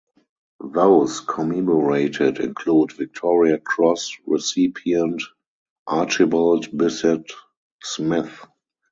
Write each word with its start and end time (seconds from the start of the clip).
Those 0.73 1.19
commemorated 1.19 2.39
include 2.39 2.91
Victoria 2.93 3.59
Cross 3.59 4.17
recipient, 4.25 5.21
Archibald 5.85 6.71
Bisset 6.75 7.29
Smith. 7.83 8.35